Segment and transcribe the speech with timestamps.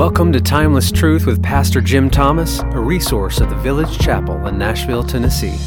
[0.00, 4.56] Welcome to Timeless Truth with Pastor Jim Thomas, a resource of the Village Chapel in
[4.56, 5.58] Nashville, Tennessee.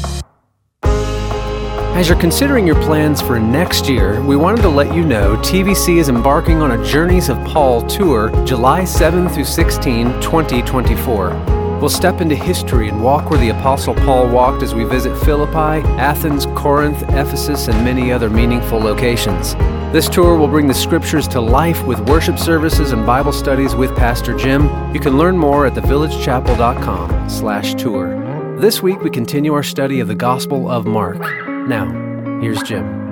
[0.82, 5.98] As you're considering your plans for next year, we wanted to let you know TVC
[5.98, 11.30] is embarking on a Journeys of Paul tour July 7 through 16, 2024.
[11.78, 15.86] We'll step into history and walk where the Apostle Paul walked as we visit Philippi,
[15.96, 19.54] Athens, Corinth, Ephesus, and many other meaningful locations.
[19.94, 23.94] This tour will bring the scriptures to life with worship services and Bible studies with
[23.94, 24.64] Pastor Jim.
[24.92, 28.58] You can learn more at thevillagechapel.com slash tour.
[28.58, 31.20] This week we continue our study of the Gospel of Mark.
[31.68, 31.92] Now,
[32.40, 33.04] here's Jim.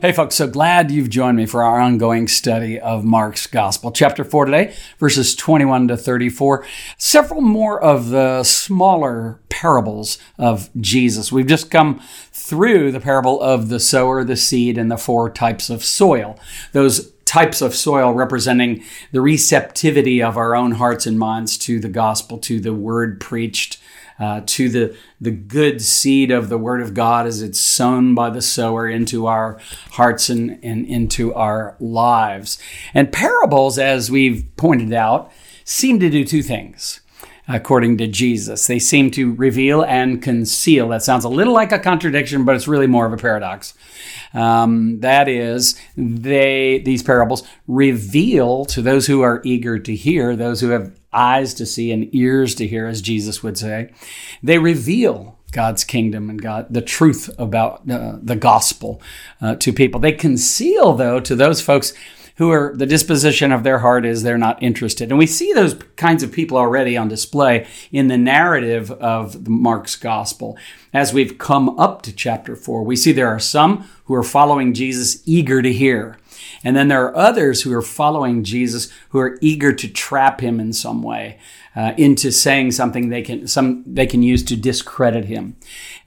[0.00, 3.90] Hey, folks, so glad you've joined me for our ongoing study of Mark's Gospel.
[3.90, 6.64] Chapter 4 today, verses 21 to 34.
[6.96, 11.32] Several more of the smaller parables of Jesus.
[11.32, 12.00] We've just come
[12.48, 16.38] through the parable of the sower, the seed, and the four types of soil.
[16.72, 21.90] Those types of soil representing the receptivity of our own hearts and minds to the
[21.90, 23.78] gospel, to the word preached
[24.18, 28.30] uh, to the, the good seed of the Word of God as it's sown by
[28.30, 29.60] the sower into our
[29.92, 32.58] hearts and, and into our lives.
[32.94, 35.30] And parables, as we've pointed out,
[35.64, 37.00] seem to do two things
[37.48, 38.66] according to Jesus.
[38.66, 40.88] They seem to reveal and conceal.
[40.88, 43.74] That sounds a little like a contradiction, but it's really more of a paradox.
[44.34, 50.60] Um, that is, they these parables reveal to those who are eager to hear, those
[50.60, 53.90] who have eyes to see and ears to hear, as Jesus would say.
[54.42, 59.00] They reveal God's kingdom and God, the truth about uh, the gospel
[59.40, 59.98] uh, to people.
[59.98, 61.94] They conceal, though, to those folks
[62.38, 65.10] who are the disposition of their heart is they're not interested.
[65.10, 69.96] And we see those kinds of people already on display in the narrative of Mark's
[69.96, 70.56] gospel.
[70.92, 74.72] As we've come up to chapter four, we see there are some who are following
[74.72, 76.16] Jesus eager to hear.
[76.62, 80.60] And then there are others who are following Jesus who are eager to trap him
[80.60, 81.38] in some way.
[81.76, 85.54] Uh, into saying something they can some they can use to discredit him,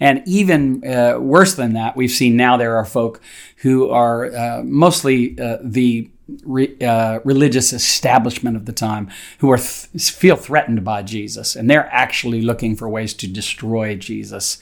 [0.01, 3.21] and even uh, worse than that, we've seen now there are folk
[3.57, 6.09] who are uh, mostly uh, the
[6.43, 9.09] re, uh, religious establishment of the time
[9.39, 13.95] who are th- feel threatened by Jesus, and they're actually looking for ways to destroy
[13.95, 14.59] Jesus,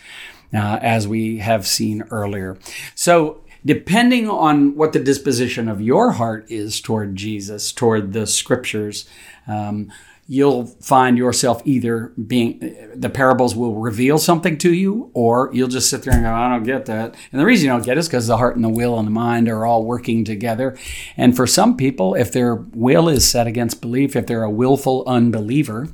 [0.53, 2.57] uh, as we have seen earlier.
[2.95, 3.41] So.
[3.65, 9.05] Depending on what the disposition of your heart is toward Jesus, toward the scriptures,
[9.47, 9.91] um,
[10.31, 12.59] you'll find yourself either being
[12.95, 16.47] the parables will reveal something to you or you'll just sit there and go i
[16.47, 18.63] don't get that and the reason you don't get it is because the heart and
[18.63, 20.77] the will and the mind are all working together
[21.17, 25.03] and for some people if their will is set against belief if they're a willful
[25.07, 25.89] unbeliever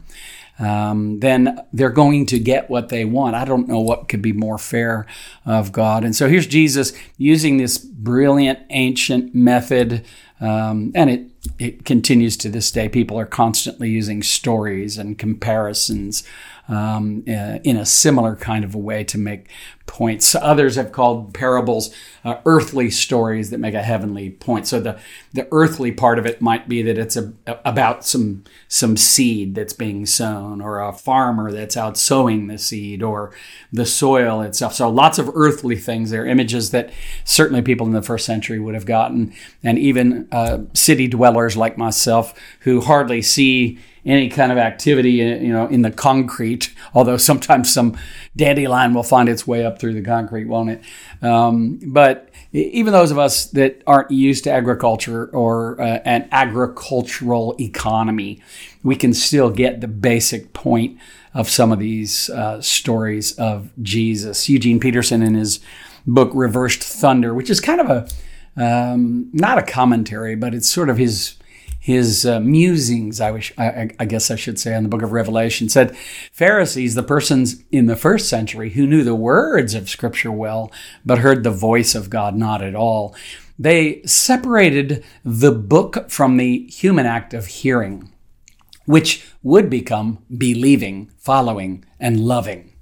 [0.58, 3.36] um, then they're going to get what they want.
[3.36, 5.06] I don't know what could be more fair
[5.46, 6.06] of God.
[6.06, 10.06] And so here's Jesus using this brilliant ancient method
[10.42, 12.90] um, and it it continues to this day.
[12.90, 16.24] People are constantly using stories and comparisons
[16.68, 19.50] um, uh, in a similar kind of a way to make
[19.86, 20.34] points.
[20.34, 21.94] Others have called parables
[22.24, 24.68] uh, earthly stories that make a heavenly point.
[24.68, 25.00] So the
[25.32, 27.34] the earthly part of it might be that it's a,
[27.64, 33.04] about some some seed that's being sown, or a farmer that's out sowing the seed,
[33.04, 33.32] or
[33.72, 34.74] the soil itself.
[34.74, 36.10] So lots of earthly things.
[36.10, 36.92] They're images that
[37.24, 39.34] certainly people in the first century would have gotten,
[39.64, 45.52] and even uh, city dwellers like myself who hardly see any kind of activity, you
[45.52, 46.74] know, in the concrete.
[46.94, 47.98] Although sometimes some
[48.36, 50.82] dandelion will find its way up through the concrete, won't it?
[51.22, 57.56] Um, but even those of us that aren't used to agriculture or uh, an agricultural
[57.60, 58.42] economy,
[58.84, 60.98] we can still get the basic point
[61.34, 64.48] of some of these uh, stories of Jesus.
[64.48, 65.60] Eugene Peterson, in his
[66.08, 68.08] book Reversed Thunder, which is kind of a
[68.58, 71.36] um, not a commentary, but it's sort of his
[71.86, 75.12] his uh, musings, I, wish, I, I, guess I should say, on the book of
[75.12, 75.96] Revelation, said
[76.32, 80.72] Pharisees, the persons in the first century who knew the words of Scripture well,
[81.06, 83.16] but heard the voice of God not at all,
[83.60, 88.12] they separated the book from the human act of hearing,
[88.86, 92.74] which would become believing, following, and loving.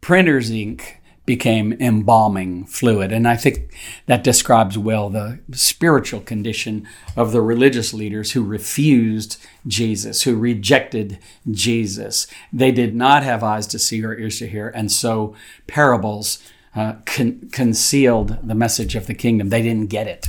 [0.00, 0.99] Printer's ink
[1.30, 3.12] became embalming fluid.
[3.12, 3.72] And I think
[4.06, 11.20] that describes well the spiritual condition of the religious leaders who refused Jesus, who rejected
[11.48, 12.26] Jesus.
[12.52, 14.70] They did not have eyes to see or ears to hear.
[14.70, 15.36] And so
[15.68, 16.42] parables
[16.74, 19.50] uh, con- concealed the message of the kingdom.
[19.50, 20.26] They didn't get it.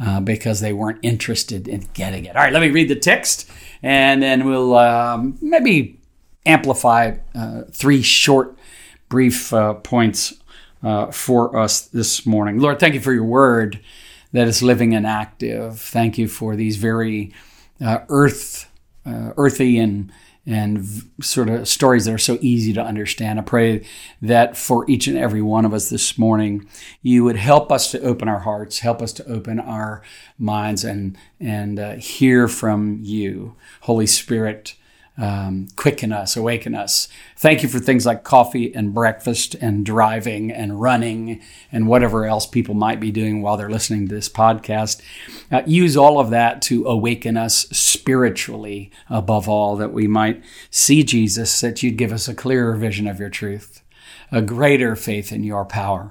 [0.00, 2.34] Uh, because they weren't interested in getting it.
[2.34, 3.48] All right, let me read the text
[3.84, 6.00] and then we'll um, maybe
[6.44, 8.56] amplify uh, three short
[9.12, 10.32] brief uh, points
[10.82, 12.58] uh, for us this morning.
[12.58, 13.78] Lord, thank you for your word
[14.32, 15.78] that is living and active.
[15.78, 17.34] Thank you for these very
[17.78, 18.70] uh, earth,
[19.04, 20.10] uh, earthy and
[20.46, 20.84] and
[21.20, 23.38] sort of stories that are so easy to understand.
[23.38, 23.86] I pray
[24.22, 26.66] that for each and every one of us this morning,
[27.00, 30.02] you would help us to open our hearts, help us to open our
[30.38, 34.74] minds, and and uh, hear from you, Holy Spirit
[35.18, 37.08] um, quicken us, awaken us.
[37.36, 42.46] Thank you for things like coffee and breakfast and driving and running and whatever else
[42.46, 45.02] people might be doing while they're listening to this podcast.
[45.50, 51.02] Uh, use all of that to awaken us spiritually, above all, that we might see
[51.02, 53.82] Jesus, that you'd give us a clearer vision of your truth,
[54.30, 56.10] a greater faith in your power,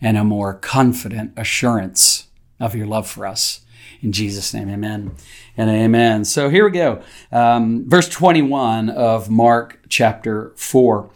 [0.00, 2.28] and a more confident assurance
[2.60, 3.60] of your love for us.
[4.04, 5.12] In Jesus' name, amen
[5.56, 6.26] and amen.
[6.26, 7.02] So here we go.
[7.32, 11.08] Um, verse 21 of Mark chapter 4.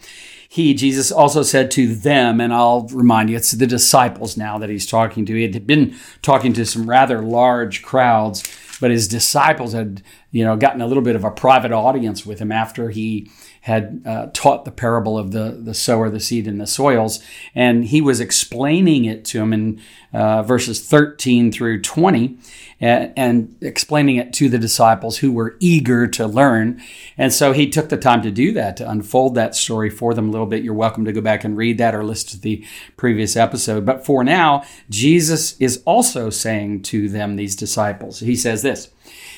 [0.49, 4.71] He, Jesus, also said to them, and I'll remind you, it's the disciples now that
[4.71, 5.35] he's talking to.
[5.35, 8.43] He had been talking to some rather large crowds,
[8.81, 10.01] but his disciples had,
[10.31, 13.29] you know, gotten a little bit of a private audience with him after he
[13.61, 17.19] had uh, taught the parable of the, the sower, the seed, and the soils.
[17.53, 19.81] And he was explaining it to him in
[20.13, 22.37] uh, verses 13 through 20
[22.79, 26.81] and, and, explaining it to the disciples who were eager to learn.
[27.17, 30.29] And so he took the time to do that, to unfold that story for them
[30.29, 30.63] a little bit.
[30.63, 32.65] You're welcome to go back and read that or listen to the
[32.97, 33.85] previous episode.
[33.85, 38.89] But for now, Jesus is also saying to them, these disciples, he says this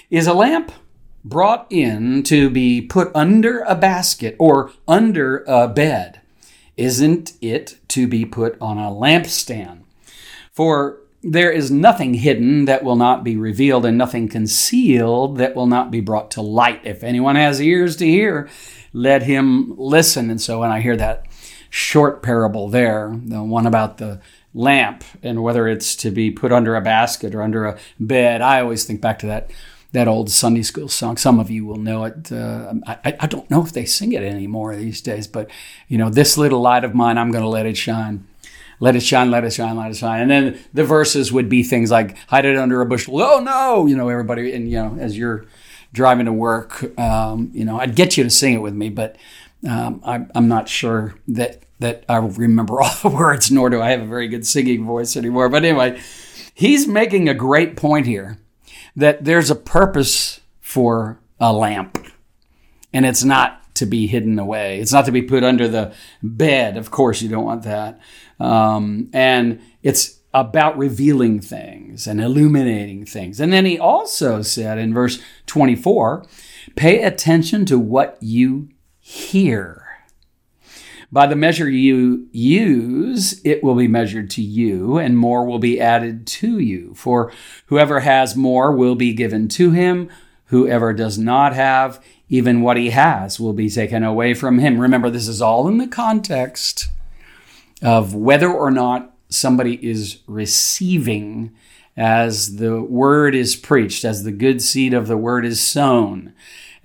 [0.09, 0.71] Is a lamp
[1.23, 6.21] brought in to be put under a basket or under a bed,
[6.77, 9.81] isn't it to be put on a lampstand?
[10.51, 15.67] For there is nothing hidden that will not be revealed, and nothing concealed that will
[15.67, 16.81] not be brought to light.
[16.83, 18.49] If anyone has ears to hear,
[18.91, 20.29] let him listen.
[20.29, 21.25] And so when I hear that
[21.69, 24.19] short parable there, the one about the
[24.53, 28.59] lamp and whether it's to be put under a basket or under a bed, I
[28.59, 29.51] always think back to that
[29.91, 31.17] that old Sunday school song.
[31.17, 32.31] Some of you will know it.
[32.31, 35.49] Uh, I, I don't know if they sing it anymore these days, but
[35.87, 38.27] you know, this little light of mine, I'm going to let it shine.
[38.79, 40.21] Let it shine, let it shine, let it shine.
[40.21, 43.21] And then the verses would be things like, hide it under a bushel.
[43.21, 45.45] Oh no, you know, everybody, and you know, as you're
[45.93, 49.17] driving to work, um, you know, I'd get you to sing it with me, but
[49.69, 53.91] um, I, I'm not sure that that I remember all the words, nor do I
[53.91, 55.49] have a very good singing voice anymore.
[55.49, 56.01] But anyway,
[56.55, 58.40] he's making a great point here
[58.95, 61.97] that there's a purpose for a lamp,
[62.93, 64.79] and it's not to be hidden away.
[64.79, 66.77] It's not to be put under the bed.
[66.77, 67.99] Of course, you don't want that.
[68.39, 73.39] Um, and it's about revealing things and illuminating things.
[73.39, 76.25] And then he also said in verse 24,
[76.75, 79.80] pay attention to what you hear.
[81.11, 85.81] By the measure you use, it will be measured to you, and more will be
[85.81, 86.93] added to you.
[86.95, 87.33] For
[87.65, 90.09] whoever has more will be given to him.
[90.45, 94.79] Whoever does not have, even what he has will be taken away from him.
[94.79, 96.87] Remember, this is all in the context
[97.81, 101.51] of whether or not somebody is receiving
[101.97, 106.33] as the word is preached, as the good seed of the word is sown,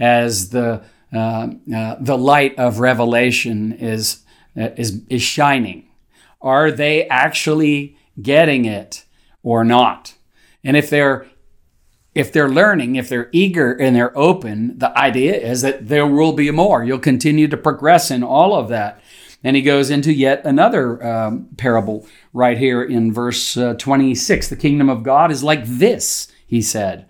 [0.01, 0.83] as the
[1.13, 4.25] the light of revelation is,
[4.57, 5.89] uh, is, is shining.
[6.41, 9.05] Are they actually getting it
[9.43, 10.15] or not?
[10.63, 11.27] And if they're
[12.17, 16.33] if they're learning, if they're eager and they're open, the idea is that there will
[16.33, 16.83] be more.
[16.83, 19.03] You'll continue to progress in all of that.
[19.45, 24.49] And he goes into yet another um, parable right here in verse uh, 26.
[24.49, 27.07] The kingdom of God is like this, he said.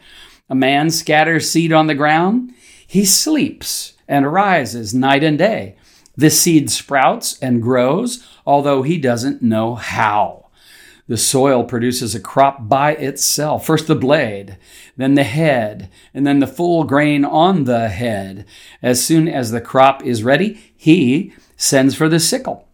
[0.50, 2.52] A man scatters seed on the ground.
[2.86, 5.76] He sleeps and arises night and day.
[6.16, 10.46] The seed sprouts and grows, although he doesn't know how.
[11.08, 13.66] The soil produces a crop by itself.
[13.66, 14.56] First the blade,
[14.96, 18.44] then the head, and then the full grain on the head.
[18.82, 22.66] As soon as the crop is ready, he sends for the sickle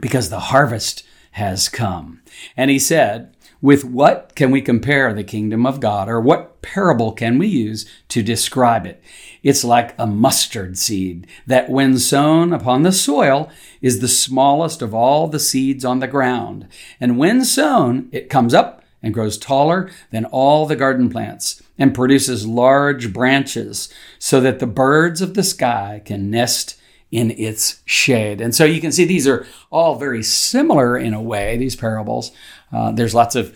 [0.00, 2.20] because the harvest has come.
[2.56, 7.12] And he said, with what can we compare the kingdom of God, or what parable
[7.12, 9.02] can we use to describe it?
[9.42, 13.50] It's like a mustard seed that, when sown upon the soil,
[13.80, 16.68] is the smallest of all the seeds on the ground.
[17.00, 21.94] And when sown, it comes up and grows taller than all the garden plants and
[21.94, 26.78] produces large branches so that the birds of the sky can nest
[27.10, 28.40] in its shade.
[28.40, 32.32] And so you can see these are all very similar in a way, these parables.
[32.72, 33.54] Uh, there's lots of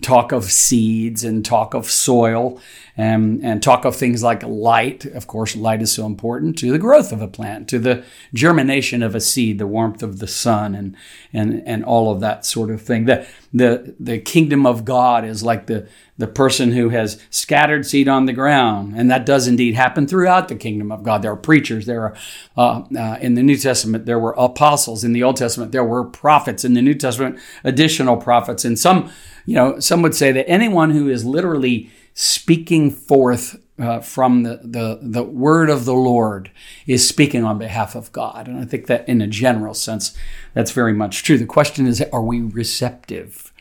[0.00, 2.60] talk of seeds and talk of soil
[2.98, 5.04] and, and talk of things like light.
[5.04, 9.04] Of course, light is so important to the growth of a plant, to the germination
[9.04, 10.96] of a seed, the warmth of the sun, and
[11.32, 13.04] and and all of that sort of thing.
[13.04, 13.24] The
[13.54, 15.88] the the kingdom of God is like the
[16.18, 20.48] the person who has scattered seed on the ground, and that does indeed happen throughout
[20.48, 21.22] the kingdom of God.
[21.22, 21.86] There are preachers.
[21.86, 22.16] There are
[22.56, 25.04] uh, uh, in the New Testament there were apostles.
[25.04, 26.64] In the Old Testament there were prophets.
[26.64, 28.64] In the New Testament, additional prophets.
[28.64, 29.12] And some,
[29.46, 34.58] you know, some would say that anyone who is literally speaking forth uh, from the,
[34.64, 36.50] the, the word of the Lord
[36.84, 38.48] is speaking on behalf of God.
[38.48, 40.16] And I think that in a general sense,
[40.52, 41.38] that's very much true.
[41.38, 43.52] The question is, are we receptive?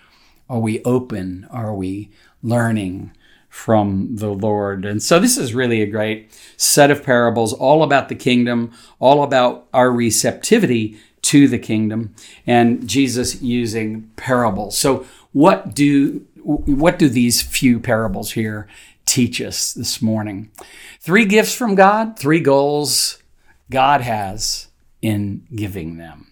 [0.50, 1.48] Are we open?
[1.52, 2.10] Are we
[2.42, 3.12] learning
[3.48, 4.86] from the Lord?
[4.86, 9.22] And so this is really a great set of parables, all about the kingdom, all
[9.22, 12.16] about our receptivity to the kingdom,
[12.48, 14.76] and Jesus using parables.
[14.76, 18.70] So what do what do these few parables here
[19.06, 20.50] teach us this morning?
[21.02, 23.22] Three gifts from God, three goals
[23.70, 24.68] God has
[25.02, 26.32] in giving them.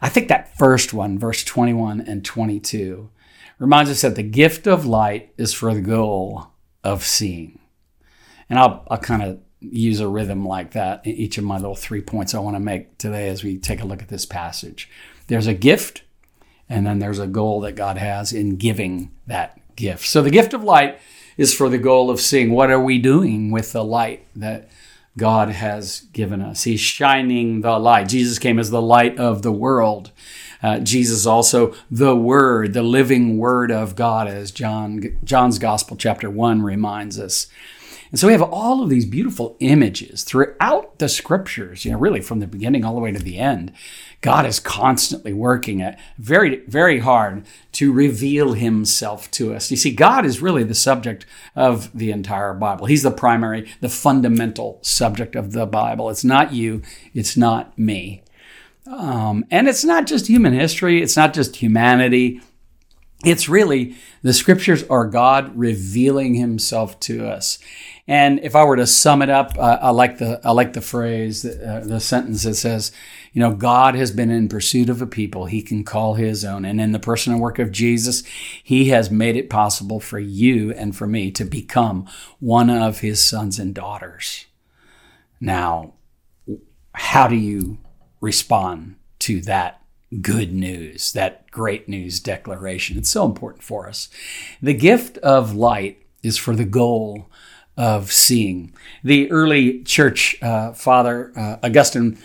[0.00, 3.10] I think that first one, verse 21 and 22,
[3.58, 6.46] reminds us that the gift of light is for the goal
[6.84, 7.58] of seeing.
[8.48, 11.74] And I'll, I'll kind of use a rhythm like that in each of my little
[11.74, 14.88] three points I want to make today as we take a look at this passage.
[15.26, 16.04] There's a gift,
[16.68, 20.06] and then there's a goal that God has in giving that gift.
[20.06, 20.98] So the gift of light
[21.36, 24.68] is for the goal of seeing what are we doing with the light that
[25.16, 26.64] God has given us.
[26.64, 28.08] He's shining the light.
[28.08, 30.12] Jesus came as the light of the world.
[30.62, 36.28] Uh, Jesus also the Word, the living Word of God, as John John's Gospel chapter
[36.28, 37.46] one reminds us.
[38.10, 42.20] And so we have all of these beautiful images throughout the scriptures, you know, really
[42.20, 43.72] from the beginning all the way to the end.
[44.20, 49.70] God is constantly working at very, very hard to reveal himself to us.
[49.70, 52.86] You see, God is really the subject of the entire Bible.
[52.86, 56.10] He's the primary, the fundamental subject of the Bible.
[56.10, 56.82] It's not you,
[57.14, 58.22] it's not me.
[58.88, 62.40] Um, and it's not just human history, it's not just humanity.
[63.24, 67.58] It's really the scriptures are God revealing himself to us.
[68.06, 70.80] And if I were to sum it up, uh, I like the I like the
[70.80, 72.90] phrase, uh, the sentence that says,
[73.38, 76.64] you know, God has been in pursuit of a people he can call his own,
[76.64, 78.24] and in the person and work of Jesus,
[78.64, 82.08] he has made it possible for you and for me to become
[82.40, 84.46] one of his sons and daughters.
[85.40, 85.94] Now,
[86.92, 87.78] how do you
[88.20, 89.82] respond to that
[90.20, 92.98] good news, that great news declaration?
[92.98, 94.08] It's so important for us.
[94.60, 97.30] The gift of light is for the goal
[97.76, 98.74] of seeing.
[99.04, 102.18] The early church uh, father, uh, Augustine,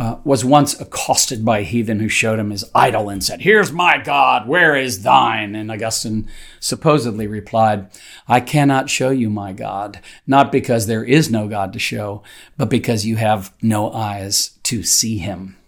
[0.00, 3.70] uh, was once accosted by a heathen who showed him his idol and said, Here's
[3.70, 5.54] my God, where is thine?
[5.54, 6.26] And Augustine
[6.58, 7.90] supposedly replied,
[8.26, 12.22] I cannot show you my God, not because there is no God to show,
[12.56, 15.58] but because you have no eyes to see him.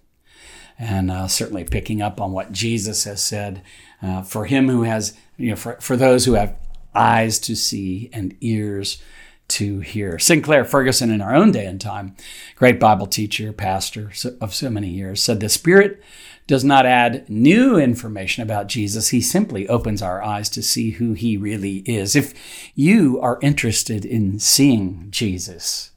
[0.78, 3.62] And uh, certainly picking up on what Jesus has said,
[4.00, 6.56] uh, for him who has, you know, for, for those who have
[6.94, 9.02] eyes to see and ears
[9.48, 10.18] to hear.
[10.18, 12.16] Sinclair Ferguson, in our own day and time,
[12.56, 16.02] great Bible teacher, pastor of so many years, said the Spirit
[16.46, 19.08] does not add new information about Jesus.
[19.08, 22.16] He simply opens our eyes to see who he really is.
[22.16, 22.34] If
[22.74, 25.90] you are interested in seeing Jesus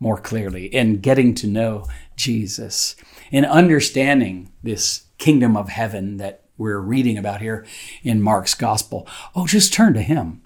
[0.00, 2.96] more clearly, in getting to know Jesus,
[3.30, 7.64] in understanding this kingdom of heaven that we're reading about here
[8.02, 10.42] in Mark's gospel, oh, just turn to him.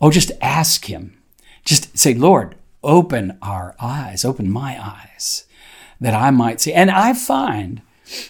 [0.00, 1.16] Oh, just ask him
[1.66, 5.44] just say, Lord, open our eyes, open my eyes,
[6.00, 6.72] that I might see.
[6.72, 7.82] And I find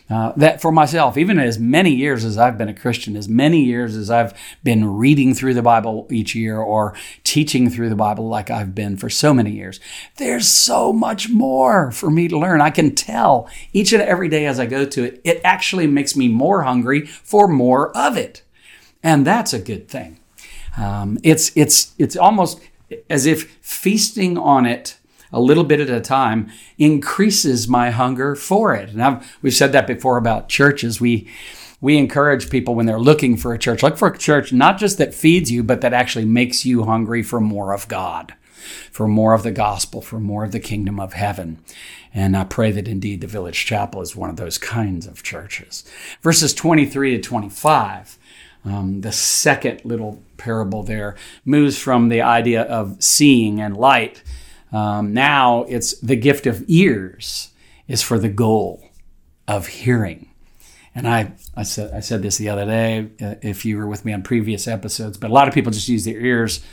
[0.09, 3.63] uh, that for myself, even as many years as I've been a Christian, as many
[3.63, 4.33] years as I've
[4.65, 8.97] been reading through the Bible each year or teaching through the Bible like I've been
[8.97, 9.79] for so many years,
[10.17, 12.63] there's so much more for me to learn.
[12.63, 16.17] I can tell each and every day as I go to it, it actually makes
[16.17, 18.43] me more hungry for more of it.
[19.03, 20.19] And that's a good thing.
[20.79, 22.61] Um, it's, it's, it's almost,
[23.11, 24.99] as if feasting on it
[25.33, 28.91] a little bit at a time increases my hunger for it.
[28.91, 31.01] And I've, we've said that before about churches.
[31.01, 31.29] We
[31.79, 34.97] we encourage people when they're looking for a church, look for a church not just
[34.97, 38.35] that feeds you, but that actually makes you hungry for more of God,
[38.91, 41.59] for more of the gospel, for more of the kingdom of heaven.
[42.15, 45.85] And I pray that indeed the Village Chapel is one of those kinds of churches.
[46.23, 48.19] Verses 23 to 25
[48.67, 54.23] um, the second little parable there moves from the idea of seeing and light.
[54.73, 57.51] Um, now it's the gift of ears
[57.87, 58.83] is for the goal
[59.47, 60.29] of hearing.
[60.95, 63.09] And I, I said, I said this the other day.
[63.23, 65.89] Uh, if you were with me on previous episodes, but a lot of people just
[65.89, 66.65] use their ears.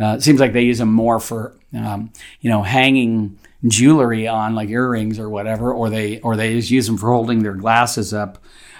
[0.00, 2.10] Uh, it seems like they use them more for, um,
[2.40, 6.86] you know, hanging jewelry on, like earrings or whatever, or they, or they just use
[6.86, 8.38] them for holding their glasses up,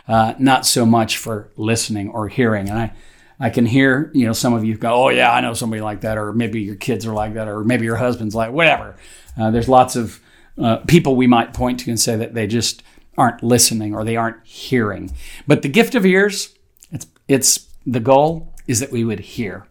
[0.08, 2.68] uh, not so much for listening or hearing.
[2.68, 2.92] And I,
[3.38, 6.02] I can hear, you know, some of you go, "Oh yeah, I know somebody like
[6.02, 8.96] that," or maybe your kids are like that, or maybe your husband's like whatever.
[9.38, 10.20] Uh, there's lots of
[10.58, 12.82] uh, people we might point to and say that they just
[13.18, 15.12] aren't listening or they aren't hearing.
[15.46, 16.54] But the gift of ears,
[16.90, 19.66] it's it's the goal is that we would hear.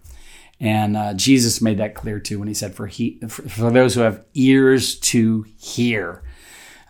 [0.60, 3.96] And uh, Jesus made that clear too when he said, "For he, for, for those
[3.96, 6.22] who have ears to hear."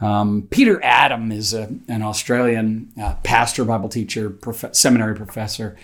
[0.02, 5.75] Um, Peter Adam is a, an Australian uh, pastor, Bible teacher, prof- seminary professor.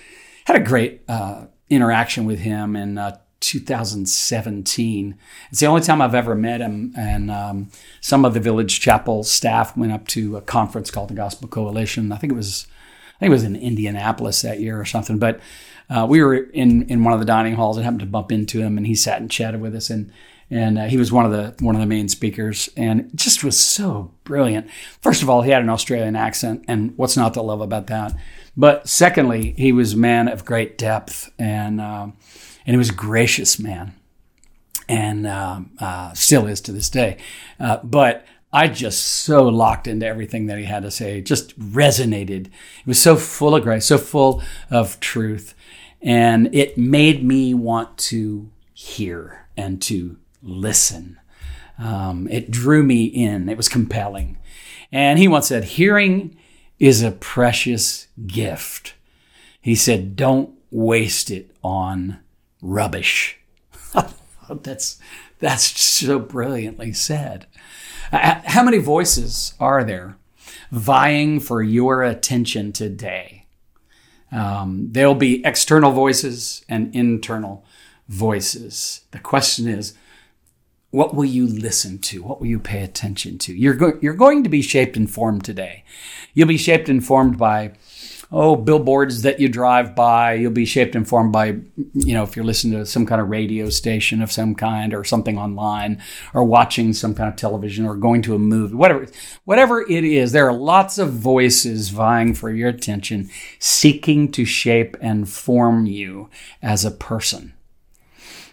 [0.46, 5.18] Had a great uh, interaction with him in uh, 2017.
[5.50, 6.94] It's the only time I've ever met him.
[6.96, 11.16] And um, some of the Village Chapel staff went up to a conference called the
[11.16, 12.12] Gospel Coalition.
[12.12, 12.68] I think it was,
[13.18, 15.20] I think it was in Indianapolis that year or something.
[15.20, 15.40] But
[15.90, 18.62] uh, we were in in one of the dining halls and happened to bump into
[18.62, 19.90] him, and he sat and chatted with us.
[19.90, 20.12] And
[20.52, 23.58] and uh, he was one of the one of the main speakers, and just was
[23.58, 24.70] so brilliant.
[25.02, 28.14] First of all, he had an Australian accent, and what's not to love about that?
[28.58, 32.18] But secondly, he was a man of great depth, and um,
[32.66, 33.96] and he was a gracious man,
[34.90, 37.18] and uh, uh, still is to this day.
[37.58, 41.58] Uh, but I just so locked into everything that he had to say, it just
[41.58, 42.48] resonated.
[42.48, 45.56] It was so full of grace, so full of truth,
[46.02, 51.20] and it made me want to hear and to listen.
[51.78, 53.50] Um, it drew me in.
[53.50, 54.38] It was compelling.
[54.92, 56.38] And he once said, "Hearing
[56.80, 58.96] is a precious gift."
[59.62, 62.20] He said, "Don't waste it on
[62.62, 63.40] rubbish.
[64.62, 65.00] that's
[65.40, 67.48] that's so brilliantly said.
[68.12, 70.18] Uh, how many voices are there
[70.72, 73.46] vying for your attention today?
[74.32, 77.66] Um, there'll be external voices and internal
[78.08, 79.02] voices.
[79.12, 79.94] The question is,
[80.92, 82.22] what will you listen to?
[82.24, 83.54] What will you pay attention to?
[83.54, 85.84] You're, go- you're going to be shaped and formed today.
[86.34, 87.74] You'll be shaped and formed by
[88.32, 90.34] oh, billboards that you drive by.
[90.34, 91.58] You'll be shaped and formed by,
[91.94, 95.04] you know, if you're listening to some kind of radio station of some kind or
[95.04, 96.02] something online
[96.34, 99.08] or watching some kind of television or going to a movie, whatever,
[99.44, 100.32] whatever it is.
[100.32, 106.30] There are lots of voices vying for your attention, seeking to shape and form you
[106.62, 107.54] as a person.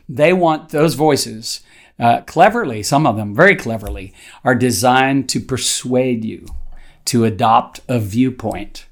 [0.08, 1.60] They want those voices.
[1.98, 4.12] Uh, cleverly, some of them very cleverly,
[4.44, 6.46] are designed to persuade you
[7.04, 8.87] to adopt a viewpoint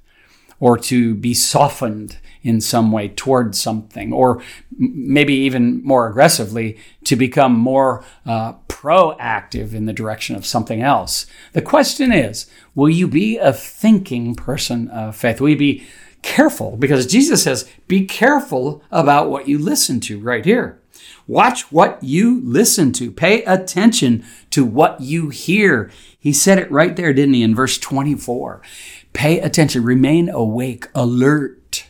[0.59, 4.41] or to be softened in some way towards something, or
[4.79, 11.27] maybe even more aggressively, to become more uh, proactive in the direction of something else.
[11.53, 15.41] The question is will you be a thinking person of faith?
[15.41, 15.87] Will you be
[16.23, 16.77] careful?
[16.77, 20.81] Because Jesus says, be careful about what you listen to right here.
[21.27, 23.11] Watch what you listen to.
[23.11, 25.91] Pay attention to what you hear.
[26.19, 28.63] He said it right there, didn't he, in verse 24?
[29.13, 31.87] Pay attention, remain awake, alert.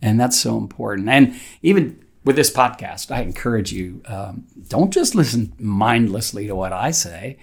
[0.00, 1.08] And that's so important.
[1.08, 6.72] And even with this podcast, I encourage you um, don't just listen mindlessly to what
[6.72, 7.38] I say.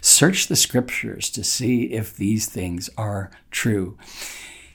[0.00, 3.96] Search the scriptures to see if these things are true.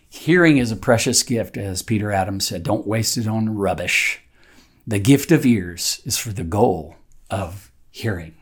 [0.10, 2.64] Hearing is a precious gift, as Peter Adams said.
[2.64, 4.22] Don't waste it on rubbish.
[4.88, 6.96] The gift of ears is for the goal
[7.30, 8.36] of hearing.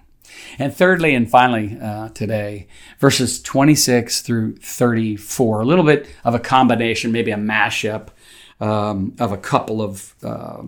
[0.59, 2.67] And thirdly and finally uh, today,
[2.99, 8.09] verses 26 through 34, a little bit of a combination, maybe a mashup
[8.59, 10.63] um, of a couple of uh,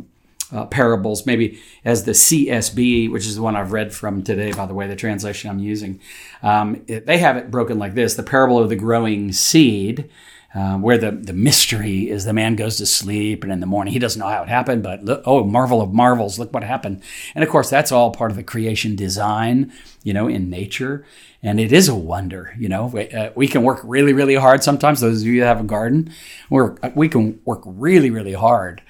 [0.51, 4.65] uh, parables, maybe as the CSB, which is the one I've read from today, by
[4.65, 5.99] the way, the translation I'm using.
[6.41, 10.09] Um, it, they have it broken like this the parable of the growing seed.
[10.51, 13.93] Uh, where the, the mystery is the man goes to sleep and in the morning
[13.93, 17.03] he doesn't know how it happened, but look, oh, marvel of marvels, look what happened.
[17.35, 21.05] And of course, that's all part of the creation design, you know, in nature.
[21.43, 22.87] And it is a wonder, you know.
[22.87, 25.01] We, uh, we can work really, really hard sometimes.
[25.01, 26.11] Those of you that have a garden,
[26.49, 28.81] we're, we can work really, really hard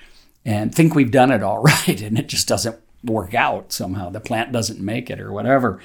[0.46, 4.10] and think we've done it all right, and it just doesn't work out somehow.
[4.10, 5.80] The plant doesn't make it or whatever.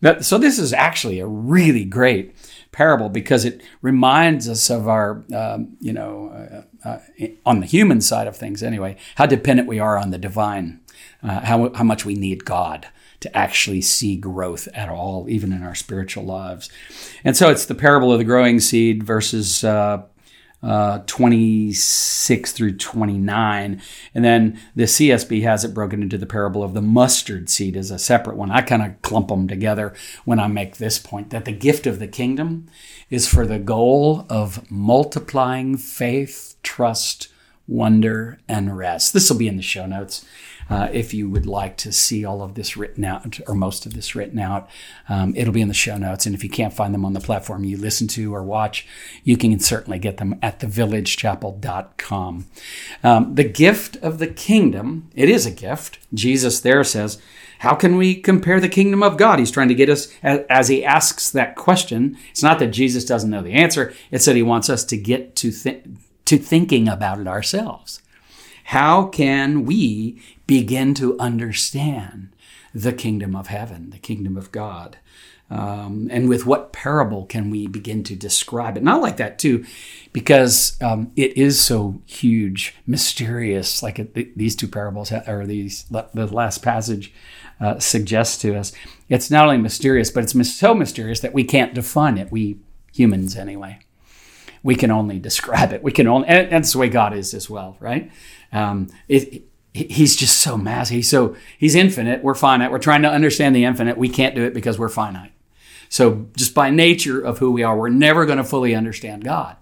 [0.00, 2.34] But, so this is actually a really great
[2.72, 8.00] parable because it reminds us of our, um, you know, uh, uh, on the human
[8.00, 10.80] side of things anyway, how dependent we are on the divine,
[11.22, 12.86] uh, how, how much we need God
[13.20, 16.70] to actually see growth at all, even in our spiritual lives.
[17.24, 20.02] And so it's the parable of the growing seed versus uh,
[20.62, 23.80] uh, 26 through 29.
[24.14, 27.90] And then the CSB has it broken into the parable of the mustard seed as
[27.90, 28.50] a separate one.
[28.50, 29.94] I kind of clump them together
[30.24, 32.66] when I make this point that the gift of the kingdom
[33.08, 37.28] is for the goal of multiplying faith, trust,
[37.68, 39.12] wonder, and rest.
[39.12, 40.24] This will be in the show notes.
[40.70, 43.94] Uh, if you would like to see all of this written out or most of
[43.94, 44.68] this written out,
[45.08, 46.26] um, it'll be in the show notes.
[46.26, 48.86] And if you can't find them on the platform you listen to or watch,
[49.24, 52.46] you can certainly get them at thevillagechapel.com.
[53.02, 55.98] Um, the gift of the kingdom, it is a gift.
[56.12, 57.20] Jesus there says,
[57.60, 59.38] how can we compare the kingdom of God?
[59.38, 63.30] He's trying to get us, as he asks that question, it's not that Jesus doesn't
[63.30, 65.84] know the answer, it's that he wants us to get to, th-
[66.26, 68.00] to thinking about it ourselves.
[68.68, 72.28] How can we begin to understand
[72.74, 74.98] the kingdom of heaven, the kingdom of God?
[75.50, 78.82] Um, and with what parable can we begin to describe it?
[78.82, 79.64] Not like that too,
[80.12, 83.82] because um, it is so huge, mysterious.
[83.82, 87.10] Like it, these two parables or these the last passage
[87.60, 88.72] uh, suggests to us.
[89.08, 92.30] It's not only mysterious, but it's so mysterious that we can't define it.
[92.30, 92.58] We
[92.92, 93.78] humans, anyway
[94.62, 95.82] we can only describe it.
[95.82, 98.10] We can only, and that's the way God is as well, right?
[98.52, 100.96] Um, it, he's just so massive.
[100.96, 102.22] He's so he's infinite.
[102.22, 102.70] We're finite.
[102.70, 103.98] We're trying to understand the infinite.
[103.98, 105.32] We can't do it because we're finite.
[105.88, 109.56] So just by nature of who we are, we're never going to fully understand God.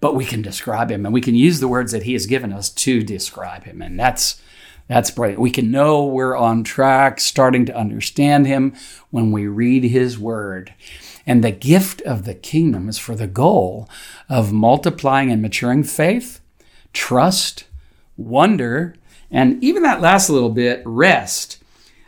[0.00, 2.52] But we can describe him and we can use the words that he has given
[2.52, 3.82] us to describe him.
[3.82, 4.40] And that's
[4.86, 5.40] that's brilliant.
[5.40, 8.74] We can know we're on track, starting to understand him
[9.10, 10.74] when we read his word.
[11.26, 13.88] And the gift of the kingdom is for the goal
[14.28, 16.40] of multiplying and maturing faith,
[16.92, 17.64] trust,
[18.16, 18.94] wonder,
[19.30, 21.62] and even that last little bit, rest.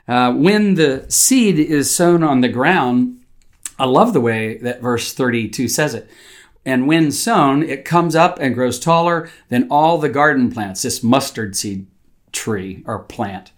[0.09, 3.21] Uh, when the seed is sown on the ground,
[3.79, 6.09] I love the way that verse 32 says it.
[6.65, 11.03] And when sown, it comes up and grows taller than all the garden plants, this
[11.03, 11.87] mustard seed
[12.33, 13.53] tree or plant.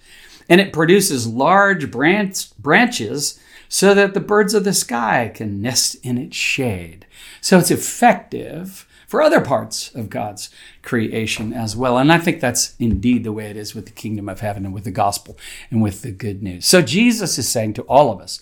[0.49, 5.97] And it produces large branch, branches so that the birds of the sky can nest
[6.03, 7.07] in its shade.
[7.41, 10.51] So it's effective for other parts of God's
[10.83, 11.97] creation as well.
[11.97, 14.75] And I think that's indeed the way it is with the kingdom of heaven and
[14.75, 15.37] with the gospel
[15.71, 16.67] and with the good news.
[16.67, 18.39] So Jesus is saying to all of us,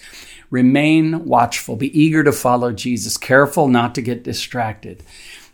[0.51, 5.05] remain watchful, be eager to follow Jesus, careful not to get distracted.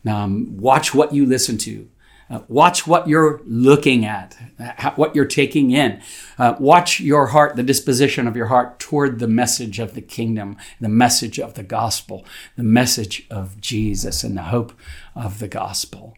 [0.09, 1.89] Um, watch what you listen to.
[2.31, 6.01] Uh, watch what you're looking at, how, what you're taking in.
[6.39, 10.57] Uh, watch your heart, the disposition of your heart toward the message of the kingdom,
[10.81, 12.25] the message of the gospel,
[12.57, 14.73] the message of Jesus, and the hope
[15.15, 16.17] of the gospel.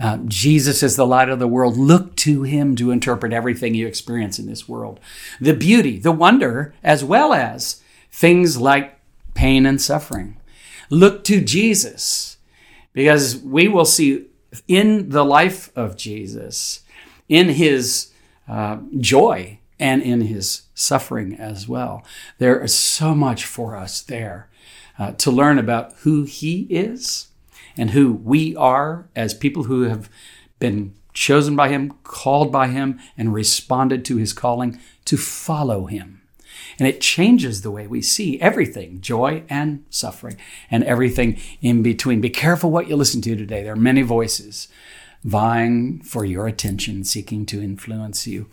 [0.00, 1.76] Uh, Jesus is the light of the world.
[1.76, 4.98] Look to him to interpret everything you experience in this world.
[5.40, 8.98] The beauty, the wonder, as well as things like
[9.34, 10.36] pain and suffering.
[10.90, 12.36] Look to Jesus
[12.92, 14.26] because we will see
[14.68, 16.82] in the life of Jesus,
[17.28, 18.12] in his
[18.48, 22.04] uh, joy and in his suffering as well.
[22.38, 24.48] There is so much for us there
[24.98, 27.28] uh, to learn about who he is
[27.76, 30.10] and who we are as people who have
[30.58, 36.21] been chosen by him, called by him, and responded to his calling to follow him.
[36.78, 40.36] And it changes the way we see everything joy and suffering
[40.70, 42.20] and everything in between.
[42.20, 43.62] Be careful what you listen to today.
[43.62, 44.68] There are many voices
[45.24, 48.48] vying for your attention, seeking to influence you.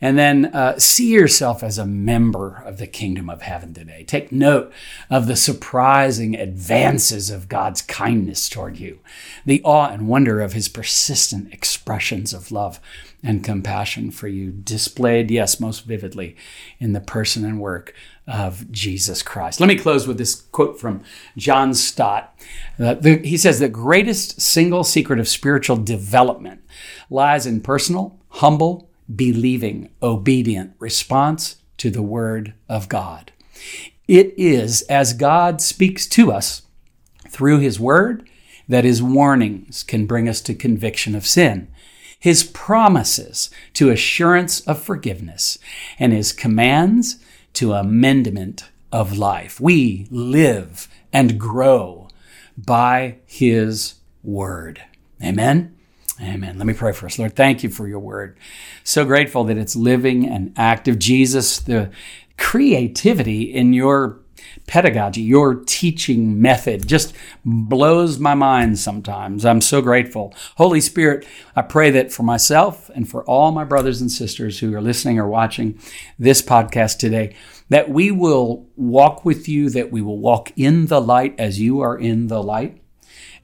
[0.00, 4.04] And then uh, see yourself as a member of the kingdom of heaven today.
[4.04, 4.70] Take note
[5.08, 8.98] of the surprising advances of God's kindness toward you,
[9.46, 12.80] the awe and wonder of his persistent expressions of love
[13.22, 16.36] and compassion for you, displayed, yes, most vividly
[16.78, 17.94] in the person and work
[18.26, 19.60] of Jesus Christ.
[19.60, 21.02] Let me close with this quote from
[21.36, 22.34] John Stott.
[22.78, 26.62] Uh, he says, The greatest single secret of spiritual development
[27.10, 33.32] lies in personal, humble, believing, obedient response to the Word of God.
[34.08, 36.62] It is as God speaks to us
[37.28, 38.28] through His Word
[38.68, 41.68] that His warnings can bring us to conviction of sin
[42.20, 45.58] his promises to assurance of forgiveness,
[45.98, 47.18] and his commands
[47.54, 49.58] to amendment of life.
[49.60, 52.08] We live and grow
[52.56, 54.82] by his word.
[55.22, 55.76] Amen.
[56.22, 56.58] Amen.
[56.58, 57.18] Let me pray for us.
[57.18, 58.36] Lord, thank you for your word.
[58.84, 60.98] So grateful that it's living and active.
[60.98, 61.90] Jesus, the
[62.36, 64.20] creativity in your
[64.70, 67.12] pedagogy, your teaching method just
[67.44, 69.44] blows my mind sometimes.
[69.44, 70.32] I'm so grateful.
[70.58, 74.72] Holy Spirit, I pray that for myself and for all my brothers and sisters who
[74.76, 75.76] are listening or watching
[76.20, 77.34] this podcast today,
[77.68, 81.80] that we will walk with you, that we will walk in the light as you
[81.80, 82.80] are in the light,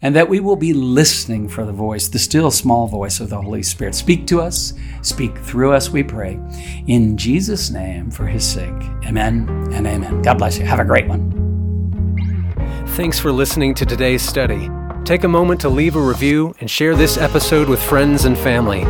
[0.02, 3.40] and that we will be listening for the voice, the still small voice of the
[3.40, 3.94] Holy Spirit.
[3.94, 6.38] Speak to us, speak through us, we pray.
[6.86, 8.82] In Jesus' name, for his sake.
[9.06, 10.22] Amen and amen.
[10.22, 10.64] God bless you.
[10.66, 11.32] Have a great one.
[12.88, 14.70] Thanks for listening to today's study.
[15.04, 18.80] Take a moment to leave a review and share this episode with friends and family.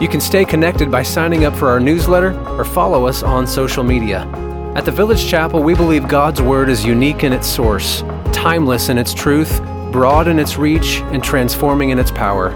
[0.00, 3.84] You can stay connected by signing up for our newsletter or follow us on social
[3.84, 4.22] media.
[4.74, 8.98] At the Village Chapel, we believe God's Word is unique in its source, timeless in
[8.98, 9.60] its truth,
[9.94, 12.50] broad in its reach, and transforming in its power.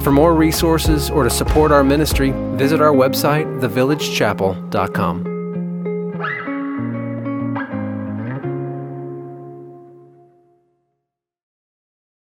[0.00, 5.31] For more resources or to support our ministry, visit our website, thevillagechapel.com.